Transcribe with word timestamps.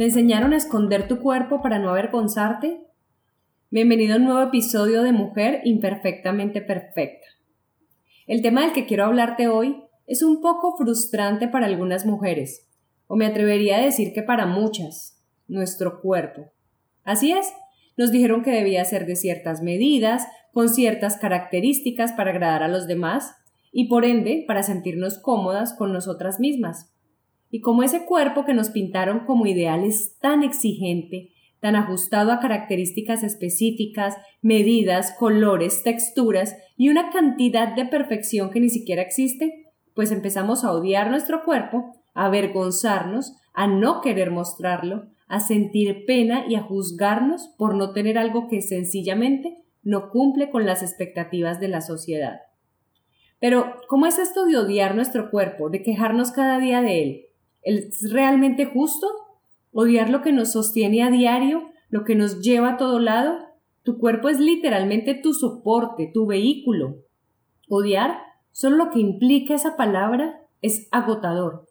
¿Te 0.00 0.06
enseñaron 0.06 0.54
a 0.54 0.56
esconder 0.56 1.08
tu 1.08 1.20
cuerpo 1.20 1.60
para 1.60 1.78
no 1.78 1.90
avergonzarte? 1.90 2.80
Bienvenido 3.70 4.14
a 4.14 4.16
un 4.16 4.24
nuevo 4.24 4.40
episodio 4.40 5.02
de 5.02 5.12
Mujer 5.12 5.60
Imperfectamente 5.64 6.62
Perfecta. 6.62 7.26
El 8.26 8.40
tema 8.40 8.62
del 8.62 8.72
que 8.72 8.86
quiero 8.86 9.04
hablarte 9.04 9.48
hoy 9.48 9.76
es 10.06 10.22
un 10.22 10.40
poco 10.40 10.74
frustrante 10.78 11.48
para 11.48 11.66
algunas 11.66 12.06
mujeres, 12.06 12.66
o 13.08 13.16
me 13.16 13.26
atrevería 13.26 13.76
a 13.76 13.82
decir 13.82 14.14
que 14.14 14.22
para 14.22 14.46
muchas, 14.46 15.22
nuestro 15.48 16.00
cuerpo. 16.00 16.50
Así 17.04 17.32
es, 17.32 17.52
nos 17.98 18.10
dijeron 18.10 18.42
que 18.42 18.52
debía 18.52 18.82
ser 18.86 19.04
de 19.04 19.16
ciertas 19.16 19.60
medidas, 19.60 20.26
con 20.54 20.70
ciertas 20.70 21.18
características 21.18 22.14
para 22.14 22.30
agradar 22.30 22.62
a 22.62 22.68
los 22.68 22.86
demás, 22.86 23.34
y 23.70 23.90
por 23.90 24.06
ende 24.06 24.44
para 24.46 24.62
sentirnos 24.62 25.18
cómodas 25.18 25.74
con 25.74 25.92
nosotras 25.92 26.40
mismas. 26.40 26.90
Y 27.50 27.60
como 27.60 27.82
ese 27.82 28.04
cuerpo 28.06 28.44
que 28.44 28.54
nos 28.54 28.70
pintaron 28.70 29.20
como 29.26 29.46
ideal 29.46 29.84
es 29.84 30.18
tan 30.20 30.42
exigente, 30.42 31.32
tan 31.60 31.76
ajustado 31.76 32.32
a 32.32 32.40
características 32.40 33.22
específicas, 33.22 34.16
medidas, 34.40 35.14
colores, 35.18 35.82
texturas 35.82 36.56
y 36.76 36.88
una 36.88 37.10
cantidad 37.10 37.74
de 37.74 37.86
perfección 37.86 38.50
que 38.50 38.60
ni 38.60 38.70
siquiera 38.70 39.02
existe, 39.02 39.66
pues 39.94 40.10
empezamos 40.10 40.64
a 40.64 40.72
odiar 40.72 41.10
nuestro 41.10 41.44
cuerpo, 41.44 41.92
a 42.14 42.26
avergonzarnos, 42.26 43.34
a 43.52 43.66
no 43.66 44.00
querer 44.00 44.30
mostrarlo, 44.30 45.08
a 45.28 45.40
sentir 45.40 46.04
pena 46.06 46.44
y 46.48 46.54
a 46.54 46.62
juzgarnos 46.62 47.48
por 47.58 47.74
no 47.74 47.92
tener 47.92 48.16
algo 48.16 48.48
que 48.48 48.62
sencillamente 48.62 49.58
no 49.82 50.10
cumple 50.10 50.50
con 50.50 50.66
las 50.66 50.82
expectativas 50.82 51.60
de 51.60 51.68
la 51.68 51.80
sociedad. 51.80 52.40
Pero, 53.38 53.76
¿cómo 53.88 54.06
es 54.06 54.18
esto 54.18 54.44
de 54.44 54.58
odiar 54.58 54.94
nuestro 54.94 55.30
cuerpo, 55.30 55.70
de 55.70 55.82
quejarnos 55.82 56.30
cada 56.32 56.58
día 56.58 56.82
de 56.82 57.02
él? 57.02 57.26
¿Es 57.62 58.10
realmente 58.12 58.64
justo? 58.64 59.06
¿Odiar 59.72 60.10
lo 60.10 60.22
que 60.22 60.32
nos 60.32 60.52
sostiene 60.52 61.02
a 61.02 61.10
diario, 61.10 61.70
lo 61.88 62.04
que 62.04 62.14
nos 62.14 62.40
lleva 62.40 62.70
a 62.70 62.76
todo 62.76 62.98
lado? 62.98 63.38
Tu 63.82 63.98
cuerpo 63.98 64.28
es 64.28 64.38
literalmente 64.38 65.14
tu 65.14 65.32
soporte, 65.32 66.10
tu 66.12 66.26
vehículo. 66.26 66.96
Odiar, 67.68 68.18
solo 68.52 68.76
lo 68.76 68.90
que 68.90 69.00
implica 69.00 69.54
esa 69.54 69.76
palabra, 69.76 70.40
es 70.62 70.88
agotador. 70.90 71.66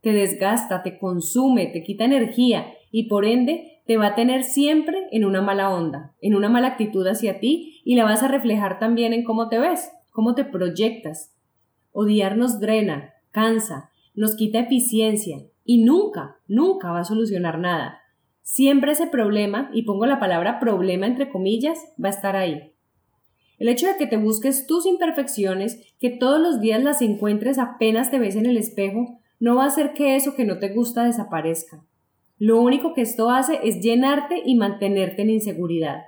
Te 0.00 0.12
desgasta, 0.12 0.82
te 0.82 0.98
consume, 0.98 1.66
te 1.66 1.82
quita 1.82 2.04
energía 2.04 2.72
y 2.90 3.08
por 3.08 3.24
ende 3.24 3.82
te 3.86 3.96
va 3.96 4.08
a 4.08 4.14
tener 4.14 4.44
siempre 4.44 5.08
en 5.10 5.24
una 5.24 5.42
mala 5.42 5.70
onda, 5.70 6.14
en 6.20 6.34
una 6.34 6.48
mala 6.48 6.68
actitud 6.68 7.06
hacia 7.06 7.40
ti 7.40 7.82
y 7.84 7.96
la 7.96 8.04
vas 8.04 8.22
a 8.22 8.28
reflejar 8.28 8.78
también 8.78 9.12
en 9.12 9.24
cómo 9.24 9.48
te 9.48 9.58
ves, 9.58 9.90
cómo 10.10 10.34
te 10.34 10.44
proyectas. 10.44 11.34
Odiar 11.92 12.36
nos 12.36 12.60
drena, 12.60 13.14
cansa, 13.32 13.90
nos 14.14 14.36
quita 14.36 14.60
eficiencia 14.60 15.38
y 15.64 15.84
nunca, 15.84 16.36
nunca 16.48 16.90
va 16.90 17.00
a 17.00 17.04
solucionar 17.04 17.58
nada. 17.58 18.00
Siempre 18.42 18.92
ese 18.92 19.06
problema, 19.06 19.70
y 19.72 19.82
pongo 19.82 20.06
la 20.06 20.18
palabra 20.18 20.58
problema 20.58 21.06
entre 21.06 21.30
comillas, 21.30 21.78
va 22.02 22.08
a 22.08 22.12
estar 22.12 22.36
ahí. 22.36 22.72
El 23.58 23.68
hecho 23.68 23.86
de 23.86 23.96
que 23.96 24.06
te 24.06 24.16
busques 24.16 24.66
tus 24.66 24.86
imperfecciones, 24.86 25.94
que 26.00 26.10
todos 26.10 26.40
los 26.40 26.60
días 26.60 26.82
las 26.82 27.02
encuentres 27.02 27.58
apenas 27.58 28.10
te 28.10 28.18
ves 28.18 28.34
en 28.34 28.46
el 28.46 28.56
espejo, 28.56 29.20
no 29.38 29.56
va 29.56 29.64
a 29.64 29.68
hacer 29.68 29.92
que 29.92 30.16
eso 30.16 30.34
que 30.34 30.44
no 30.44 30.58
te 30.58 30.70
gusta 30.70 31.04
desaparezca. 31.04 31.84
Lo 32.38 32.60
único 32.60 32.94
que 32.94 33.02
esto 33.02 33.30
hace 33.30 33.60
es 33.62 33.80
llenarte 33.80 34.42
y 34.44 34.54
mantenerte 34.54 35.22
en 35.22 35.30
inseguridad, 35.30 36.04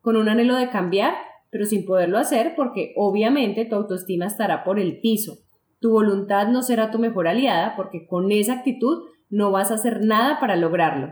con 0.00 0.16
un 0.16 0.28
anhelo 0.28 0.54
de 0.54 0.70
cambiar, 0.70 1.14
pero 1.50 1.66
sin 1.66 1.84
poderlo 1.84 2.18
hacer 2.18 2.54
porque 2.54 2.94
obviamente 2.96 3.64
tu 3.64 3.74
autoestima 3.74 4.26
estará 4.26 4.62
por 4.62 4.78
el 4.78 5.00
piso, 5.00 5.38
tu 5.82 5.90
voluntad 5.90 6.48
no 6.48 6.62
será 6.62 6.90
tu 6.90 6.98
mejor 6.98 7.28
aliada 7.28 7.74
porque 7.76 8.06
con 8.06 8.30
esa 8.30 8.54
actitud 8.54 9.02
no 9.28 9.50
vas 9.50 9.70
a 9.70 9.74
hacer 9.74 10.04
nada 10.04 10.38
para 10.40 10.56
lograrlo. 10.56 11.10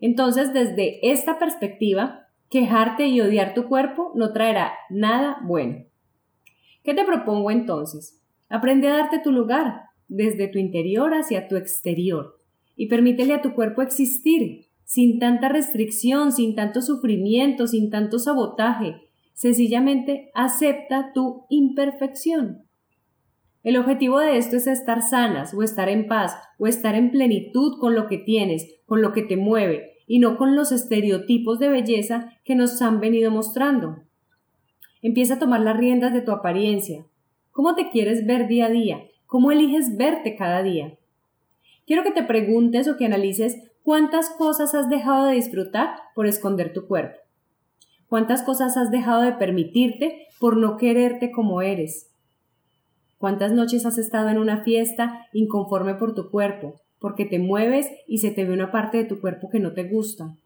Entonces, 0.00 0.54
desde 0.54 1.10
esta 1.10 1.38
perspectiva, 1.38 2.28
quejarte 2.48 3.08
y 3.08 3.20
odiar 3.20 3.54
tu 3.54 3.66
cuerpo 3.66 4.12
no 4.14 4.32
traerá 4.32 4.72
nada 4.88 5.38
bueno. 5.42 5.84
¿Qué 6.84 6.94
te 6.94 7.04
propongo 7.04 7.50
entonces? 7.50 8.22
Aprende 8.48 8.86
a 8.86 8.96
darte 8.96 9.18
tu 9.18 9.32
lugar, 9.32 9.82
desde 10.06 10.46
tu 10.46 10.58
interior 10.58 11.12
hacia 11.12 11.48
tu 11.48 11.56
exterior, 11.56 12.38
y 12.76 12.86
permítele 12.86 13.34
a 13.34 13.42
tu 13.42 13.52
cuerpo 13.52 13.82
existir, 13.82 14.68
sin 14.84 15.18
tanta 15.18 15.48
restricción, 15.48 16.32
sin 16.32 16.54
tanto 16.54 16.80
sufrimiento, 16.80 17.66
sin 17.66 17.90
tanto 17.90 18.18
sabotaje. 18.20 19.02
Sencillamente 19.34 20.30
acepta 20.34 21.12
tu 21.12 21.44
imperfección. 21.50 22.67
El 23.64 23.76
objetivo 23.76 24.20
de 24.20 24.38
esto 24.38 24.56
es 24.56 24.66
estar 24.66 25.02
sanas 25.02 25.52
o 25.52 25.62
estar 25.62 25.88
en 25.88 26.06
paz 26.06 26.36
o 26.58 26.66
estar 26.66 26.94
en 26.94 27.10
plenitud 27.10 27.78
con 27.80 27.94
lo 27.94 28.06
que 28.06 28.18
tienes, 28.18 28.66
con 28.86 29.02
lo 29.02 29.12
que 29.12 29.22
te 29.22 29.36
mueve 29.36 29.98
y 30.06 30.20
no 30.20 30.36
con 30.36 30.54
los 30.54 30.72
estereotipos 30.72 31.58
de 31.58 31.68
belleza 31.68 32.32
que 32.44 32.54
nos 32.54 32.80
han 32.80 33.00
venido 33.00 33.30
mostrando. 33.30 34.04
Empieza 35.02 35.34
a 35.34 35.38
tomar 35.38 35.60
las 35.60 35.76
riendas 35.76 36.12
de 36.12 36.22
tu 36.22 36.30
apariencia. 36.30 37.04
¿Cómo 37.50 37.74
te 37.74 37.90
quieres 37.90 38.26
ver 38.26 38.46
día 38.46 38.66
a 38.66 38.70
día? 38.70 39.02
¿Cómo 39.26 39.50
eliges 39.50 39.96
verte 39.96 40.36
cada 40.36 40.62
día? 40.62 40.96
Quiero 41.86 42.04
que 42.04 42.12
te 42.12 42.22
preguntes 42.22 42.88
o 42.88 42.96
que 42.96 43.06
analices 43.06 43.58
cuántas 43.82 44.30
cosas 44.30 44.74
has 44.74 44.88
dejado 44.88 45.26
de 45.26 45.34
disfrutar 45.34 45.96
por 46.14 46.26
esconder 46.26 46.72
tu 46.72 46.86
cuerpo. 46.86 47.18
¿Cuántas 48.08 48.42
cosas 48.42 48.76
has 48.76 48.90
dejado 48.90 49.22
de 49.22 49.32
permitirte 49.32 50.28
por 50.38 50.56
no 50.56 50.76
quererte 50.76 51.30
como 51.30 51.60
eres? 51.60 52.07
¿Cuántas 53.18 53.50
noches 53.50 53.84
has 53.84 53.98
estado 53.98 54.28
en 54.28 54.38
una 54.38 54.62
fiesta 54.62 55.26
inconforme 55.32 55.96
por 55.96 56.14
tu 56.14 56.30
cuerpo, 56.30 56.80
porque 57.00 57.24
te 57.24 57.40
mueves 57.40 57.90
y 58.06 58.18
se 58.18 58.30
te 58.30 58.44
ve 58.44 58.52
una 58.52 58.70
parte 58.70 58.98
de 58.98 59.04
tu 59.04 59.20
cuerpo 59.20 59.50
que 59.50 59.58
no 59.58 59.72
te 59.72 59.82
gusta? 59.82 60.36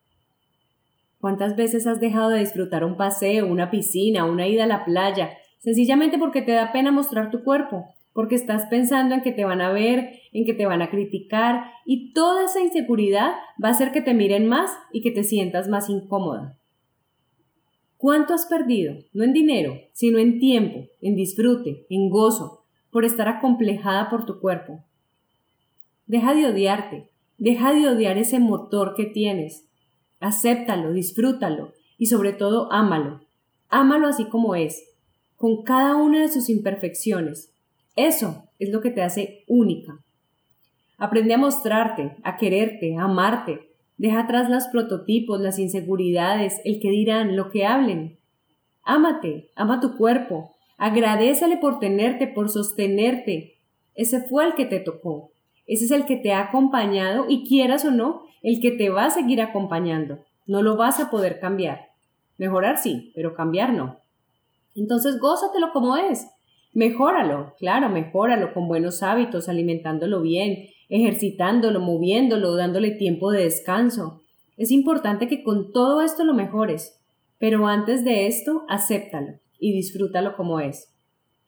¿Cuántas 1.20 1.54
veces 1.54 1.86
has 1.86 2.00
dejado 2.00 2.30
de 2.30 2.40
disfrutar 2.40 2.82
un 2.84 2.96
paseo, 2.96 3.46
una 3.46 3.70
piscina, 3.70 4.24
una 4.24 4.48
ida 4.48 4.64
a 4.64 4.66
la 4.66 4.86
playa, 4.86 5.32
sencillamente 5.58 6.16
porque 6.16 6.40
te 6.40 6.52
da 6.52 6.72
pena 6.72 6.90
mostrar 6.90 7.30
tu 7.30 7.44
cuerpo, 7.44 7.84
porque 8.14 8.36
estás 8.36 8.64
pensando 8.70 9.14
en 9.14 9.20
que 9.20 9.32
te 9.32 9.44
van 9.44 9.60
a 9.60 9.70
ver, 9.70 10.20
en 10.32 10.46
que 10.46 10.54
te 10.54 10.64
van 10.64 10.80
a 10.80 10.88
criticar, 10.88 11.64
y 11.84 12.14
toda 12.14 12.46
esa 12.46 12.60
inseguridad 12.60 13.34
va 13.62 13.68
a 13.68 13.72
hacer 13.72 13.92
que 13.92 14.00
te 14.00 14.14
miren 14.14 14.48
más 14.48 14.70
y 14.92 15.02
que 15.02 15.10
te 15.10 15.24
sientas 15.24 15.68
más 15.68 15.90
incómoda? 15.90 16.56
¿Cuánto 17.98 18.32
has 18.32 18.46
perdido? 18.46 18.94
No 19.12 19.24
en 19.24 19.34
dinero, 19.34 19.78
sino 19.92 20.18
en 20.18 20.40
tiempo, 20.40 20.86
en 21.02 21.14
disfrute, 21.14 21.86
en 21.88 22.08
gozo, 22.10 22.61
por 22.92 23.06
estar 23.06 23.26
acomplejada 23.26 24.10
por 24.10 24.26
tu 24.26 24.38
cuerpo. 24.38 24.84
Deja 26.06 26.34
de 26.34 26.46
odiarte, 26.46 27.08
deja 27.38 27.72
de 27.72 27.88
odiar 27.88 28.18
ese 28.18 28.38
motor 28.38 28.94
que 28.94 29.06
tienes. 29.06 29.66
Acéptalo, 30.20 30.92
disfrútalo 30.92 31.72
y 31.98 32.06
sobre 32.06 32.34
todo 32.34 32.70
ámalo. 32.70 33.22
Ámalo 33.70 34.08
así 34.08 34.26
como 34.26 34.54
es, 34.54 34.84
con 35.36 35.62
cada 35.62 35.96
una 35.96 36.20
de 36.20 36.28
sus 36.28 36.50
imperfecciones. 36.50 37.50
Eso 37.96 38.44
es 38.58 38.70
lo 38.70 38.82
que 38.82 38.90
te 38.90 39.02
hace 39.02 39.44
única. 39.48 39.98
Aprende 40.98 41.34
a 41.34 41.38
mostrarte, 41.38 42.16
a 42.22 42.36
quererte, 42.36 42.96
a 42.96 43.04
amarte. 43.04 43.70
Deja 43.96 44.20
atrás 44.20 44.50
los 44.50 44.66
prototipos, 44.66 45.40
las 45.40 45.58
inseguridades, 45.58 46.60
el 46.64 46.78
que 46.78 46.90
dirán, 46.90 47.36
lo 47.36 47.50
que 47.50 47.64
hablen. 47.64 48.18
Ámate, 48.82 49.50
ama 49.56 49.80
tu 49.80 49.96
cuerpo, 49.96 50.54
Agradecele 50.84 51.58
por 51.58 51.78
tenerte, 51.78 52.26
por 52.26 52.50
sostenerte. 52.50 53.54
Ese 53.94 54.20
fue 54.20 54.46
el 54.46 54.54
que 54.56 54.64
te 54.64 54.80
tocó. 54.80 55.30
Ese 55.64 55.84
es 55.84 55.92
el 55.92 56.06
que 56.06 56.16
te 56.16 56.32
ha 56.32 56.40
acompañado 56.40 57.26
y 57.28 57.46
quieras 57.46 57.84
o 57.84 57.92
no, 57.92 58.24
el 58.42 58.60
que 58.60 58.72
te 58.72 58.88
va 58.88 59.04
a 59.04 59.10
seguir 59.10 59.40
acompañando. 59.40 60.18
No 60.44 60.60
lo 60.60 60.76
vas 60.76 60.98
a 60.98 61.08
poder 61.08 61.38
cambiar. 61.38 61.90
Mejorar 62.36 62.78
sí, 62.78 63.12
pero 63.14 63.36
cambiar 63.36 63.72
no. 63.72 63.98
Entonces 64.74 65.20
gózatelo 65.20 65.70
como 65.72 65.96
es. 65.96 66.26
Mejóralo, 66.72 67.54
claro, 67.60 67.88
mejóralo 67.88 68.52
con 68.52 68.66
buenos 68.66 69.04
hábitos, 69.04 69.48
alimentándolo 69.48 70.20
bien, 70.20 70.66
ejercitándolo, 70.88 71.78
moviéndolo, 71.78 72.56
dándole 72.56 72.90
tiempo 72.90 73.30
de 73.30 73.44
descanso. 73.44 74.20
Es 74.56 74.72
importante 74.72 75.28
que 75.28 75.44
con 75.44 75.70
todo 75.70 76.02
esto 76.02 76.24
lo 76.24 76.34
mejores, 76.34 77.00
pero 77.38 77.68
antes 77.68 78.04
de 78.04 78.26
esto, 78.26 78.64
acéptalo 78.68 79.34
y 79.62 79.72
disfrútalo 79.72 80.36
como 80.36 80.60
es. 80.60 80.92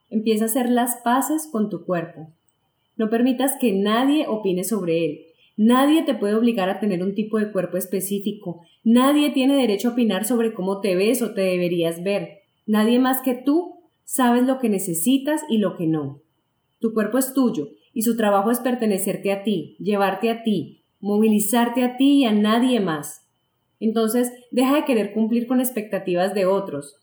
Empieza 0.08 0.44
a 0.44 0.46
hacer 0.46 0.70
las 0.70 0.96
paces 1.02 1.48
con 1.50 1.68
tu 1.68 1.84
cuerpo. 1.84 2.28
No 2.96 3.10
permitas 3.10 3.52
que 3.60 3.72
nadie 3.72 4.26
opine 4.28 4.62
sobre 4.62 5.04
él. 5.04 5.20
Nadie 5.56 6.04
te 6.04 6.14
puede 6.14 6.36
obligar 6.36 6.70
a 6.70 6.78
tener 6.78 7.02
un 7.02 7.14
tipo 7.14 7.38
de 7.38 7.50
cuerpo 7.50 7.76
específico. 7.76 8.62
Nadie 8.84 9.30
tiene 9.30 9.56
derecho 9.56 9.88
a 9.88 9.92
opinar 9.92 10.24
sobre 10.24 10.54
cómo 10.54 10.80
te 10.80 10.94
ves 10.94 11.22
o 11.22 11.34
te 11.34 11.40
deberías 11.40 12.02
ver. 12.04 12.42
Nadie 12.66 13.00
más 13.00 13.20
que 13.20 13.34
tú 13.34 13.80
sabes 14.04 14.44
lo 14.44 14.58
que 14.58 14.68
necesitas 14.68 15.42
y 15.48 15.58
lo 15.58 15.76
que 15.76 15.86
no. 15.86 16.20
Tu 16.80 16.94
cuerpo 16.94 17.18
es 17.18 17.34
tuyo 17.34 17.68
y 17.92 18.02
su 18.02 18.16
trabajo 18.16 18.50
es 18.50 18.60
pertenecerte 18.60 19.32
a 19.32 19.42
ti, 19.42 19.76
llevarte 19.80 20.30
a 20.30 20.42
ti, 20.44 20.82
movilizarte 21.00 21.82
a 21.82 21.96
ti 21.96 22.20
y 22.20 22.24
a 22.24 22.32
nadie 22.32 22.78
más. 22.80 23.22
Entonces, 23.80 24.32
deja 24.50 24.76
de 24.76 24.84
querer 24.84 25.12
cumplir 25.12 25.46
con 25.46 25.60
expectativas 25.60 26.34
de 26.34 26.46
otros. 26.46 26.96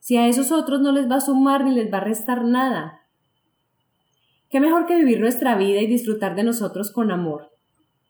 Si 0.00 0.16
a 0.16 0.26
esos 0.26 0.50
otros 0.50 0.80
no 0.80 0.92
les 0.92 1.10
va 1.10 1.16
a 1.16 1.20
sumar 1.20 1.64
ni 1.64 1.74
les 1.74 1.92
va 1.92 1.98
a 1.98 2.04
restar 2.04 2.44
nada. 2.44 3.02
¿Qué 4.48 4.58
mejor 4.58 4.86
que 4.86 4.96
vivir 4.96 5.20
nuestra 5.20 5.56
vida 5.56 5.80
y 5.80 5.86
disfrutar 5.86 6.34
de 6.34 6.42
nosotros 6.42 6.90
con 6.90 7.10
amor? 7.10 7.52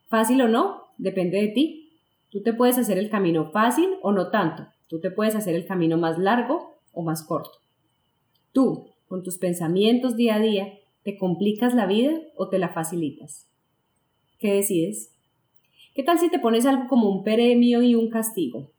Fácil 0.08 0.40
o 0.40 0.48
no, 0.48 0.84
depende 0.98 1.38
de 1.40 1.48
ti. 1.48 1.98
Tú 2.30 2.42
te 2.42 2.54
puedes 2.54 2.78
hacer 2.78 2.96
el 2.96 3.10
camino 3.10 3.50
fácil 3.50 3.90
o 4.02 4.12
no 4.12 4.30
tanto. 4.30 4.68
Tú 4.88 5.00
te 5.00 5.10
puedes 5.10 5.34
hacer 5.34 5.54
el 5.54 5.66
camino 5.66 5.98
más 5.98 6.18
largo 6.18 6.78
o 6.92 7.02
más 7.02 7.24
corto. 7.24 7.58
Tú, 8.52 8.88
con 9.08 9.22
tus 9.22 9.38
pensamientos 9.38 10.16
día 10.16 10.36
a 10.36 10.40
día, 10.40 10.72
¿te 11.02 11.18
complicas 11.18 11.74
la 11.74 11.86
vida 11.86 12.12
o 12.36 12.48
te 12.48 12.58
la 12.58 12.70
facilitas? 12.70 13.48
¿Qué 14.38 14.54
decides? 14.54 15.14
¿Qué 15.94 16.04
tal 16.04 16.18
si 16.18 16.30
te 16.30 16.38
pones 16.38 16.66
algo 16.66 16.88
como 16.88 17.10
un 17.10 17.24
premio 17.24 17.82
y 17.82 17.94
un 17.94 18.08
castigo? 18.10 18.70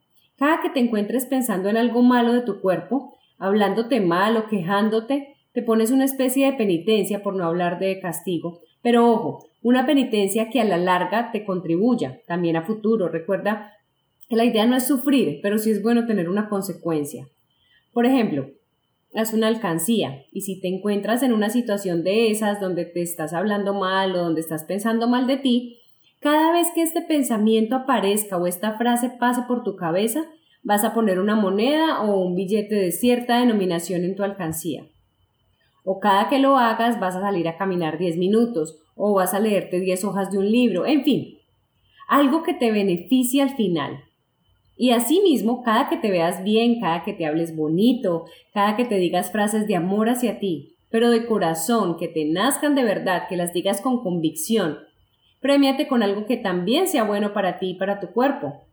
Cada 0.41 0.59
que 0.59 0.71
te 0.71 0.79
encuentres 0.79 1.27
pensando 1.27 1.69
en 1.69 1.77
algo 1.77 2.01
malo 2.01 2.33
de 2.33 2.41
tu 2.41 2.61
cuerpo, 2.61 3.15
hablándote 3.37 4.01
mal 4.01 4.35
o 4.37 4.47
quejándote, 4.47 5.35
te 5.53 5.61
pones 5.61 5.91
una 5.91 6.03
especie 6.03 6.47
de 6.47 6.57
penitencia 6.57 7.21
por 7.21 7.35
no 7.35 7.45
hablar 7.45 7.77
de 7.77 7.99
castigo. 7.99 8.59
Pero 8.81 9.07
ojo, 9.07 9.45
una 9.61 9.85
penitencia 9.85 10.49
que 10.49 10.59
a 10.59 10.63
la 10.63 10.77
larga 10.77 11.31
te 11.31 11.45
contribuya 11.45 12.21
también 12.25 12.55
a 12.55 12.63
futuro. 12.63 13.07
Recuerda 13.07 13.73
que 14.27 14.35
la 14.35 14.43
idea 14.43 14.65
no 14.65 14.75
es 14.75 14.87
sufrir, 14.87 15.41
pero 15.43 15.59
sí 15.59 15.69
es 15.69 15.83
bueno 15.83 16.07
tener 16.07 16.27
una 16.27 16.49
consecuencia. 16.49 17.27
Por 17.93 18.07
ejemplo, 18.07 18.49
haz 19.13 19.35
una 19.35 19.45
alcancía 19.45 20.25
y 20.31 20.41
si 20.41 20.59
te 20.59 20.69
encuentras 20.69 21.21
en 21.21 21.33
una 21.33 21.51
situación 21.51 22.03
de 22.03 22.31
esas 22.31 22.59
donde 22.59 22.85
te 22.85 23.03
estás 23.03 23.33
hablando 23.33 23.75
mal 23.75 24.15
o 24.15 24.23
donde 24.23 24.41
estás 24.41 24.63
pensando 24.63 25.07
mal 25.07 25.27
de 25.27 25.37
ti, 25.37 25.80
cada 26.21 26.51
vez 26.51 26.67
que 26.75 26.83
este 26.83 27.01
pensamiento 27.01 27.75
aparezca 27.75 28.37
o 28.37 28.45
esta 28.45 28.77
frase 28.77 29.09
pase 29.09 29.41
por 29.47 29.63
tu 29.63 29.75
cabeza, 29.75 30.23
vas 30.61 30.83
a 30.83 30.93
poner 30.93 31.19
una 31.19 31.35
moneda 31.35 32.03
o 32.03 32.21
un 32.21 32.35
billete 32.35 32.75
de 32.75 32.91
cierta 32.91 33.39
denominación 33.39 34.03
en 34.03 34.15
tu 34.15 34.21
alcancía. 34.21 34.85
O 35.83 35.99
cada 35.99 36.29
que 36.29 36.37
lo 36.37 36.57
hagas 36.57 36.99
vas 36.99 37.15
a 37.15 37.21
salir 37.21 37.47
a 37.47 37.57
caminar 37.57 37.97
10 37.97 38.17
minutos 38.17 38.77
o 38.95 39.15
vas 39.15 39.33
a 39.33 39.39
leerte 39.39 39.79
10 39.79 40.05
hojas 40.05 40.31
de 40.31 40.37
un 40.37 40.51
libro, 40.51 40.85
en 40.85 41.03
fin, 41.03 41.39
algo 42.07 42.43
que 42.43 42.53
te 42.53 42.71
beneficie 42.71 43.41
al 43.41 43.55
final. 43.55 44.03
Y 44.77 44.91
asimismo, 44.91 45.63
cada 45.63 45.89
que 45.89 45.97
te 45.97 46.11
veas 46.11 46.43
bien, 46.43 46.79
cada 46.79 47.03
que 47.03 47.13
te 47.13 47.25
hables 47.25 47.55
bonito, 47.55 48.25
cada 48.53 48.75
que 48.75 48.85
te 48.85 48.97
digas 48.97 49.31
frases 49.31 49.65
de 49.67 49.75
amor 49.75 50.07
hacia 50.07 50.37
ti, 50.37 50.75
pero 50.91 51.09
de 51.09 51.25
corazón, 51.25 51.97
que 51.97 52.07
te 52.07 52.25
nazcan 52.25 52.75
de 52.75 52.83
verdad, 52.83 53.23
que 53.27 53.37
las 53.37 53.53
digas 53.53 53.81
con 53.81 54.03
convicción, 54.03 54.77
premiate 55.41 55.87
con 55.87 56.03
algo 56.03 56.25
que 56.25 56.37
también 56.37 56.87
sea 56.87 57.03
bueno 57.03 57.33
para 57.33 57.59
ti 57.59 57.71
y 57.71 57.73
para 57.75 57.99
tu 57.99 58.07
cuerpo. 58.11 58.63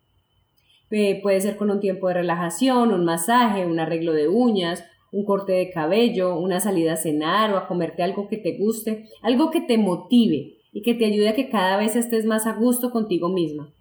Eh, 0.90 1.20
puede 1.22 1.40
ser 1.40 1.56
con 1.56 1.70
un 1.70 1.80
tiempo 1.80 2.08
de 2.08 2.14
relajación, 2.14 2.92
un 2.92 3.04
masaje, 3.04 3.66
un 3.66 3.80
arreglo 3.80 4.12
de 4.12 4.28
uñas, 4.28 4.84
un 5.10 5.24
corte 5.24 5.52
de 5.52 5.70
cabello, 5.70 6.38
una 6.38 6.60
salida 6.60 6.94
a 6.94 6.96
cenar 6.96 7.52
o 7.52 7.56
a 7.56 7.66
comerte 7.66 8.02
algo 8.02 8.28
que 8.28 8.36
te 8.36 8.56
guste, 8.56 9.06
algo 9.22 9.50
que 9.50 9.60
te 9.60 9.78
motive 9.78 10.58
y 10.72 10.82
que 10.82 10.94
te 10.94 11.06
ayude 11.06 11.30
a 11.30 11.34
que 11.34 11.48
cada 11.48 11.76
vez 11.76 11.96
estés 11.96 12.24
más 12.24 12.46
a 12.46 12.52
gusto 12.52 12.90
contigo 12.90 13.28
misma. 13.28 13.72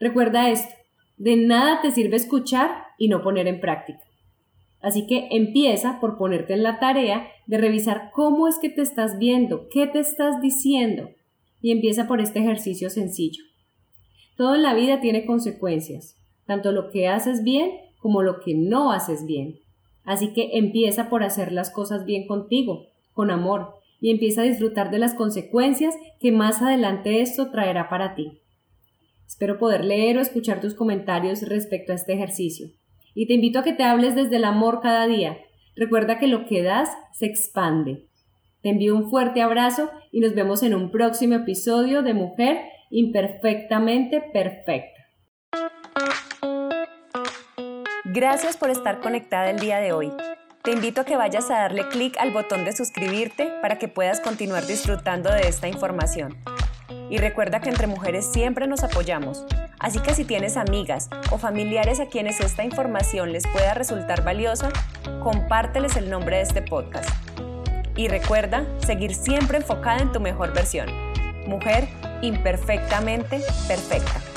Recuerda 0.00 0.50
esto, 0.50 0.74
de 1.16 1.36
nada 1.36 1.80
te 1.82 1.90
sirve 1.90 2.16
escuchar 2.16 2.70
y 2.98 3.08
no 3.08 3.22
poner 3.22 3.46
en 3.46 3.60
práctica. 3.60 4.00
Así 4.80 5.06
que 5.06 5.28
empieza 5.32 5.98
por 6.00 6.16
ponerte 6.16 6.54
en 6.54 6.62
la 6.62 6.78
tarea 6.78 7.28
de 7.46 7.58
revisar 7.58 8.10
cómo 8.12 8.46
es 8.48 8.58
que 8.58 8.68
te 8.68 8.82
estás 8.82 9.18
viendo, 9.18 9.68
qué 9.70 9.86
te 9.86 9.98
estás 9.98 10.40
diciendo, 10.40 11.10
y 11.60 11.72
empieza 11.72 12.06
por 12.06 12.20
este 12.20 12.40
ejercicio 12.40 12.90
sencillo. 12.90 13.42
Todo 14.36 14.54
en 14.54 14.62
la 14.62 14.74
vida 14.74 15.00
tiene 15.00 15.26
consecuencias, 15.26 16.16
tanto 16.46 16.72
lo 16.72 16.90
que 16.90 17.08
haces 17.08 17.42
bien 17.42 17.72
como 17.98 18.22
lo 18.22 18.40
que 18.40 18.54
no 18.54 18.92
haces 18.92 19.26
bien. 19.26 19.58
Así 20.04 20.32
que 20.32 20.50
empieza 20.54 21.10
por 21.10 21.22
hacer 21.22 21.52
las 21.52 21.70
cosas 21.70 22.04
bien 22.04 22.26
contigo, 22.26 22.86
con 23.12 23.30
amor, 23.30 23.74
y 24.00 24.10
empieza 24.10 24.42
a 24.42 24.44
disfrutar 24.44 24.90
de 24.90 24.98
las 24.98 25.14
consecuencias 25.14 25.94
que 26.20 26.32
más 26.32 26.62
adelante 26.62 27.20
esto 27.20 27.50
traerá 27.50 27.88
para 27.88 28.14
ti. 28.14 28.40
Espero 29.26 29.58
poder 29.58 29.84
leer 29.84 30.16
o 30.16 30.20
escuchar 30.20 30.60
tus 30.60 30.74
comentarios 30.74 31.42
respecto 31.42 31.92
a 31.92 31.96
este 31.96 32.14
ejercicio. 32.14 32.68
Y 33.14 33.26
te 33.26 33.34
invito 33.34 33.58
a 33.58 33.64
que 33.64 33.72
te 33.72 33.82
hables 33.82 34.14
desde 34.14 34.36
el 34.36 34.44
amor 34.44 34.80
cada 34.80 35.06
día. 35.06 35.38
Recuerda 35.76 36.18
que 36.18 36.28
lo 36.28 36.46
que 36.46 36.62
das 36.62 36.90
se 37.12 37.26
expande. 37.26 38.07
Te 38.62 38.70
envío 38.70 38.96
un 38.96 39.08
fuerte 39.08 39.40
abrazo 39.40 39.88
y 40.10 40.20
nos 40.20 40.34
vemos 40.34 40.64
en 40.64 40.74
un 40.74 40.90
próximo 40.90 41.36
episodio 41.36 42.02
de 42.02 42.12
Mujer 42.12 42.58
Imperfectamente 42.90 44.20
Perfecta. 44.32 44.98
Gracias 48.04 48.56
por 48.56 48.70
estar 48.70 49.00
conectada 49.00 49.50
el 49.50 49.60
día 49.60 49.78
de 49.78 49.92
hoy. 49.92 50.10
Te 50.64 50.72
invito 50.72 51.02
a 51.02 51.04
que 51.04 51.16
vayas 51.16 51.50
a 51.50 51.60
darle 51.60 51.86
clic 51.88 52.16
al 52.18 52.32
botón 52.32 52.64
de 52.64 52.72
suscribirte 52.72 53.52
para 53.62 53.78
que 53.78 53.86
puedas 53.86 54.20
continuar 54.20 54.66
disfrutando 54.66 55.30
de 55.30 55.42
esta 55.42 55.68
información. 55.68 56.36
Y 57.10 57.18
recuerda 57.18 57.60
que 57.60 57.68
entre 57.68 57.86
mujeres 57.86 58.26
siempre 58.26 58.66
nos 58.66 58.82
apoyamos, 58.82 59.46
así 59.78 60.00
que 60.00 60.14
si 60.14 60.24
tienes 60.24 60.56
amigas 60.56 61.08
o 61.30 61.38
familiares 61.38 62.00
a 62.00 62.06
quienes 62.06 62.40
esta 62.40 62.64
información 62.64 63.32
les 63.32 63.46
pueda 63.46 63.74
resultar 63.74 64.24
valiosa, 64.24 64.70
compárteles 65.22 65.96
el 65.96 66.10
nombre 66.10 66.36
de 66.36 66.42
este 66.42 66.60
podcast. 66.60 67.27
Y 67.98 68.06
recuerda 68.06 68.64
seguir 68.78 69.12
siempre 69.12 69.58
enfocada 69.58 69.98
en 69.98 70.12
tu 70.12 70.20
mejor 70.20 70.54
versión. 70.54 70.88
Mujer 71.48 71.88
imperfectamente 72.22 73.40
perfecta. 73.66 74.27